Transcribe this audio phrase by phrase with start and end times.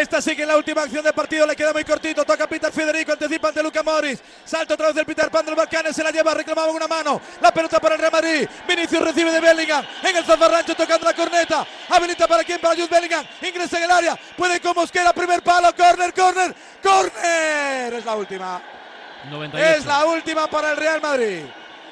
[0.00, 2.24] Esta sigue la última acción del partido, le queda muy cortito.
[2.24, 4.20] Toca Peter Federico, anticipa ante Luca Morris.
[4.44, 7.20] Salta otra vez del Peter Pan del Balcanes, se la lleva, reclamaba una mano.
[7.40, 8.46] La pelota para el Real Madrid.
[8.68, 11.66] Vinicius recibe de Bellingham en el zafarrancho, tocando la corneta.
[11.88, 13.24] Habilita para quién, para Jude Bellingham.
[13.40, 17.94] Ingresa en el área, puede con Mosquera, primer palo, corner, corner, corner.
[17.94, 18.62] Es la última.
[19.30, 19.78] 98.
[19.78, 21.44] Es la última para el Real Madrid.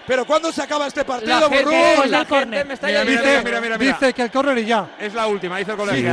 [0.07, 2.11] Pero ¿cuándo se acaba este partido, La gente, Burrus?
[2.11, 3.93] la gente me está Mira, mira, diciendo- mira, mira, mira.
[3.98, 4.87] Dice que el córner y ya.
[4.98, 5.79] Es la última, dice el.
[5.91, 6.05] Sí,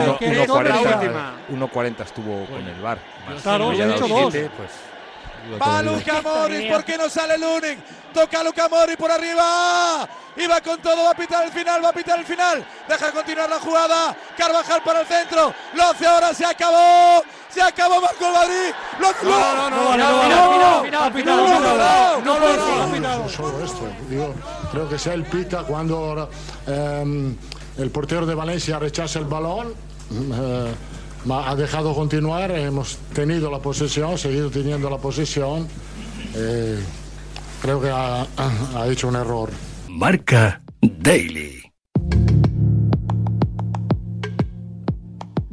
[0.79, 1.33] última.
[1.49, 2.97] 1.40 estuvo con el bar.
[3.43, 4.31] Claro, ya dado hecho dos.
[4.31, 4.69] siete, pues,
[5.61, 7.83] Va Luca Morris, ¿por qué no sale Lunin?
[8.13, 10.08] Toca Luca Morris por arriba.
[10.38, 12.63] Y va con todo, va a pitar el final, va a pitar el final.
[12.88, 14.16] Deja continuar la jugada.
[14.38, 15.53] Carvajal para el centro.
[15.73, 17.23] Lo hace ahora, se acabó.
[17.53, 18.73] Se acabó Marco el Madrid.
[18.99, 21.37] Lo No, no, no, no, no, no, no, no, no, no, final, no, final.
[21.37, 22.93] no, no, No no, puede no, ser, no.
[22.93, 23.29] final.
[23.29, 23.81] Solo esto.
[24.09, 24.33] Yo
[24.71, 26.29] creo que sea el pita cuando
[26.67, 27.35] ehm,
[27.77, 29.73] el portero de Valencia rechaza el balón.
[30.11, 30.71] eh,
[31.29, 35.67] ha dejado continuar, hemos tenido la posesión, seguido teniendo la posesión.
[36.33, 36.80] eh,
[37.61, 38.27] creo que ha, ha-
[38.81, 39.49] ha hecho un error.
[39.89, 41.70] Marca Daily.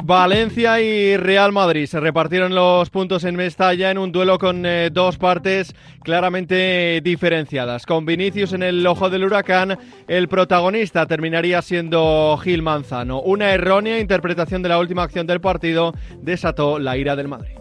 [0.09, 4.89] Valencia y Real Madrid se repartieron los puntos en Mestalla en un duelo con eh,
[4.91, 7.84] dos partes claramente diferenciadas.
[7.84, 13.20] Con Vinicius en el ojo del huracán, el protagonista terminaría siendo Gil Manzano.
[13.20, 15.92] Una errónea interpretación de la última acción del partido
[16.23, 17.53] desató la ira del Madrid.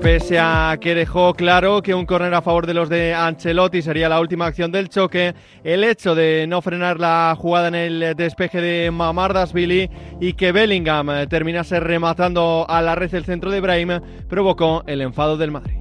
[0.00, 4.08] Pese a que dejó claro que un córner a favor de los de Ancelotti sería
[4.08, 8.60] la última acción del choque, el hecho de no frenar la jugada en el despeje
[8.60, 14.00] de Mamardasvili y que Bellingham eh, terminase rematando a la red el centro de Brahim
[14.28, 15.76] provocó el enfado del Madrid.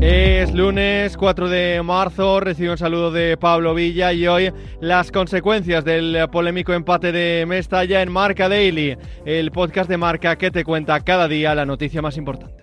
[0.00, 4.50] Es lunes 4 de marzo, recibe un saludo de Pablo Villa y hoy
[4.80, 10.50] las consecuencias del polémico empate de Mestalla en Marca Daily, el podcast de Marca que
[10.50, 12.59] te cuenta cada día la noticia más importante.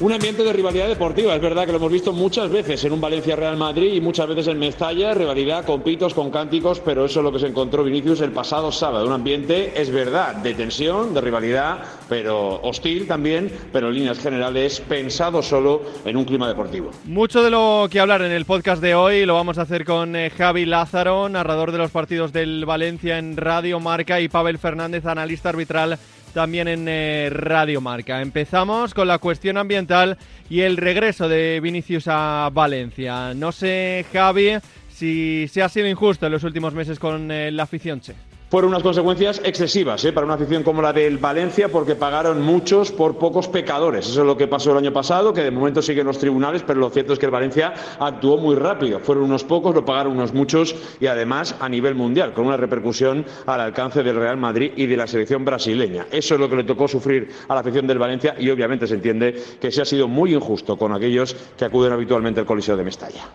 [0.00, 3.00] Un ambiente de rivalidad deportiva, es verdad que lo hemos visto muchas veces en un
[3.00, 7.24] Valencia-Real Madrid y muchas veces en Mestalla, rivalidad con pitos, con cánticos, pero eso es
[7.24, 9.04] lo que se encontró Vinicius el pasado sábado.
[9.04, 11.78] Un ambiente, es verdad, de tensión, de rivalidad,
[12.08, 16.92] pero hostil también, pero en líneas generales pensado solo en un clima deportivo.
[17.04, 20.14] Mucho de lo que hablar en el podcast de hoy lo vamos a hacer con
[20.14, 25.06] eh, Javi Lázaro, narrador de los partidos del Valencia en Radio Marca, y Pavel Fernández,
[25.06, 25.98] analista arbitral
[26.32, 28.20] también en eh, Radio Marca.
[28.20, 30.18] Empezamos con la cuestión ambiental
[30.48, 33.34] y el regreso de Vinicius a Valencia.
[33.34, 34.58] No sé, Javi,
[34.88, 38.27] si se ha sido injusto en los últimos meses con eh, la afición che.
[38.50, 40.12] Fueron unas consecuencias excesivas ¿eh?
[40.14, 44.08] para una afición como la del Valencia porque pagaron muchos por pocos pecadores.
[44.08, 46.80] Eso es lo que pasó el año pasado, que de momento siguen los tribunales, pero
[46.80, 49.00] lo cierto es que el Valencia actuó muy rápido.
[49.00, 53.26] Fueron unos pocos, lo pagaron unos muchos y además a nivel mundial, con una repercusión
[53.44, 56.06] al alcance del Real Madrid y de la selección brasileña.
[56.10, 58.94] Eso es lo que le tocó sufrir a la afición del Valencia y obviamente se
[58.94, 62.84] entiende que se ha sido muy injusto con aquellos que acuden habitualmente al Coliseo de
[62.84, 63.28] Mestalla.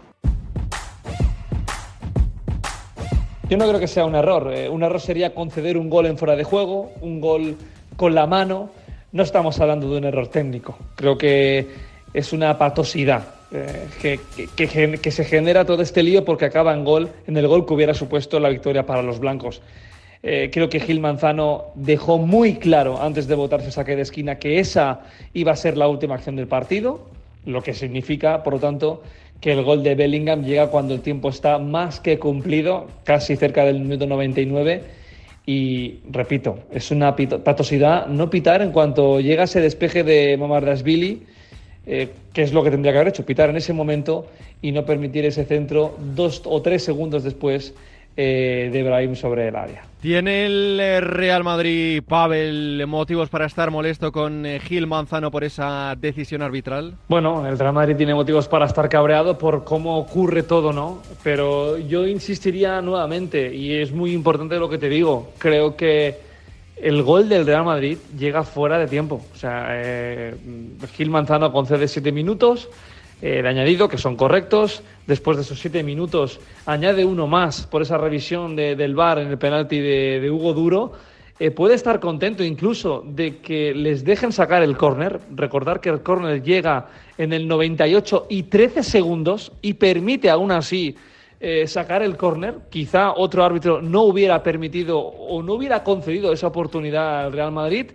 [3.54, 4.52] Yo no creo que sea un error.
[4.52, 7.56] Eh, un error sería conceder un gol en fuera de juego, un gol
[7.96, 8.72] con la mano.
[9.12, 10.76] No estamos hablando de un error técnico.
[10.96, 11.68] Creo que
[12.16, 17.38] es una patosidad eh, que, se genera todo este lío porque acaba en gol, en
[17.38, 19.62] el gol que hubiera supuesto la victoria para los blancos.
[20.24, 24.58] Eh, creo que Gil Manzano dejó muy claro antes de votarse saque de esquina que
[24.58, 25.02] esa
[25.36, 27.02] iba a ser la última acción del partido,
[27.46, 29.04] lo que significa, por lo tanto,
[29.42, 33.66] que el gol de Bellingham llega cuando el tiempo está más que cumplido, casi cerca
[33.66, 34.84] del minuto 99.
[35.46, 41.24] Y repito, es una patosidad no pitar en cuanto llega ese despeje de Mamardashvili,
[41.86, 44.26] eh, que es lo que tendría que haber hecho, pitar en ese momento
[44.62, 47.74] y no permitir ese centro dos o tres segundos después
[48.16, 49.84] eh, de Brahim sobre el área.
[50.04, 55.46] ¿Tiene el eh, Real Madrid, Pavel, motivos para estar molesto con eh, Gil Manzano por
[55.46, 56.96] esa decisión arbitral?
[57.08, 61.02] Bueno, el Real Madrid tiene motivos para estar cabreado por cómo ocurre todo, ¿no?
[61.24, 66.18] Pero yo insistiría nuevamente, y es muy importante lo que te digo, creo que
[66.76, 69.22] el gol del Real Madrid llega fuera de tiempo.
[69.34, 70.36] O sea, eh,
[70.96, 72.70] Gil Manzano concede siete minutos
[73.26, 74.84] eh, de añadido, que son correctos.
[75.08, 79.30] Después de esos siete minutos, añade uno más por esa revisión de- del VAR en
[79.30, 80.92] el penalti de, Hugo Duro.
[81.40, 85.22] Eh, puede estar contento incluso de que les dejen sacar el córner.
[85.34, 86.88] Recordar que el córner llega
[87.18, 90.94] en el 98 y 13 segundos y permite aún así
[91.40, 92.56] eh, sacar el córner.
[92.70, 97.92] Quizá otro árbitro no hubiera permitido o no hubiera concedido esa oportunidad al Real Madrid.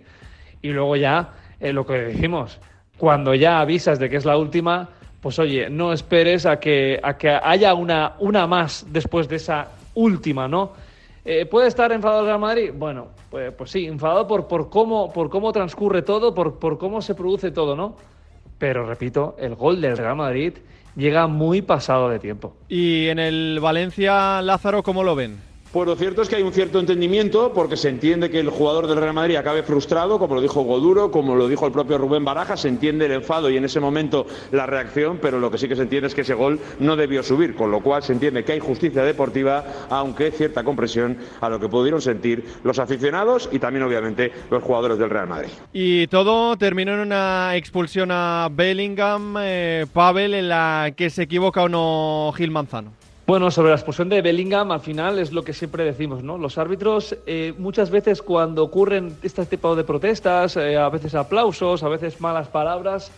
[0.63, 2.59] Y luego ya, eh, lo que dijimos,
[2.97, 4.89] cuando ya avisas de que es la última,
[5.21, 9.67] pues oye, no esperes a que, a que haya una, una más después de esa
[9.95, 10.71] última, ¿no?
[11.25, 12.71] Eh, ¿Puede estar enfadado el Real Madrid?
[12.73, 17.01] Bueno, pues, pues sí, enfadado por, por, cómo, por cómo transcurre todo, por, por cómo
[17.01, 17.95] se produce todo, ¿no?
[18.57, 20.53] Pero repito, el gol del Real Madrid
[20.95, 22.55] llega muy pasado de tiempo.
[22.67, 25.48] Y en el Valencia, Lázaro, ¿cómo lo ven?
[25.71, 28.87] Pues lo cierto es que hay un cierto entendimiento porque se entiende que el jugador
[28.87, 32.25] del Real Madrid acabe frustrado, como lo dijo Goduro, como lo dijo el propio Rubén
[32.25, 35.67] Baraja, se entiende el enfado y en ese momento la reacción, pero lo que sí
[35.67, 38.43] que se entiende es que ese gol no debió subir, con lo cual se entiende
[38.43, 43.59] que hay justicia deportiva, aunque cierta compresión a lo que pudieron sentir los aficionados y
[43.59, 45.51] también obviamente los jugadores del Real Madrid.
[45.71, 51.61] Y todo terminó en una expulsión a Bellingham, eh, Pavel, en la que se equivoca
[51.61, 52.91] o no Gil Manzano.
[53.29, 56.39] Bueno, sobre la expulsión de Bellingham, al final es lo que siempre decimos, ¿no?
[56.39, 61.83] Los árbitros, eh, muchas veces cuando ocurren este tipo de protestas, eh, a veces aplausos,
[61.83, 63.11] a veces malas palabras,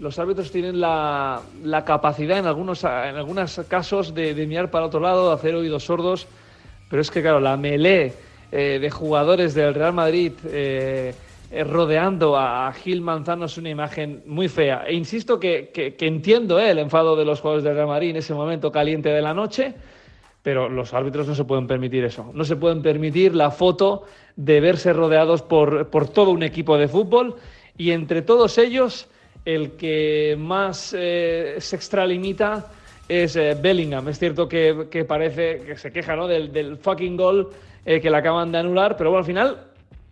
[0.00, 1.40] los árbitros tienen la,
[1.86, 5.84] capacidad en algunos, en algunos casos de, de, mirar para otro lado, de hacer oídos
[5.84, 6.26] sordos,
[6.90, 8.12] pero es que, claro, la melee
[8.56, 11.12] eh, de jugadores del Real Madrid eh,
[11.62, 14.84] rodeando a Gil Manzano es una imagen muy fea.
[14.86, 18.16] E insisto que, que, entiendo eh, el enfado de los jugadores del Real Madrid en
[18.16, 19.74] ese momento caliente de la noche,
[20.42, 22.30] pero los árbitros no se pueden permitir eso.
[22.34, 24.04] No se pueden permitir la foto
[24.36, 27.36] de verse rodeados por, por todo un equipo de fútbol
[27.76, 29.08] y entre todos ellos
[29.44, 32.66] el que más eh, se extralimita
[33.08, 34.08] es eh, Bellingham.
[34.08, 36.26] Es cierto que, que, parece que se queja ¿no?
[36.26, 37.50] del, del fucking gol
[37.84, 39.58] eh, que le acaban de anular, pero bueno, al final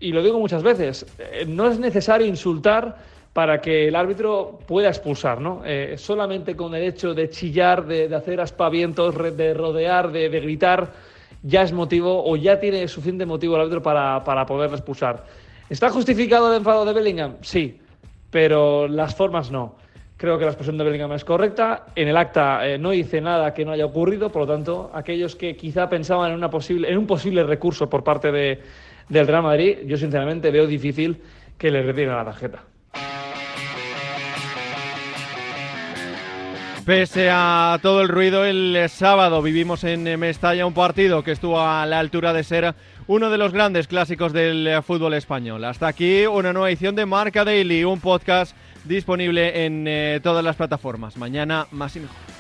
[0.03, 2.97] y lo digo muchas veces, eh, no es necesario insultar
[3.33, 5.63] para que el árbitro pueda expulsar, ¿no?
[5.65, 10.93] Eh, solamente con el hecho de chillar, de, hacer aspavientos, de rodear, de, gritar,
[11.43, 15.25] ya es motivo o ya tiene suficiente motivo el árbitro para, para poder expulsar.
[15.71, 17.37] ¿Está justificado el enfado de Bellingham?
[17.41, 17.81] Sí,
[18.31, 19.77] pero las formas no.
[20.19, 21.87] Creo que la expresión de Bellingham es correcta.
[21.97, 25.37] En el acta eh, no dice nada que no haya ocurrido, por lo tanto, aquellos
[25.37, 28.61] que quizá pensaban en, una posible, en un posible recurso por parte de,
[29.13, 31.19] del Real Madrid, yo sinceramente veo difícil
[31.59, 32.63] que le retiren la tarjeta.
[36.87, 41.87] Pese a todo el ruido, el sábado vivimos en Mestalla un partido que estuvo a
[41.87, 42.75] la altura de ser
[43.07, 45.63] uno de los grandes clásicos del fútbol español.
[45.65, 50.57] Hasta aquí una nueva edición de Marca Daily, un podcast disponible en eh, todas las
[50.57, 51.17] plataformas.
[51.17, 52.32] Mañana más y mejor.